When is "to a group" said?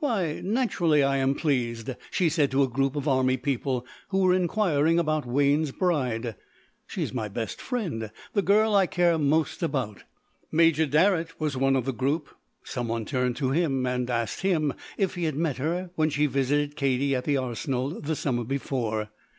2.52-2.96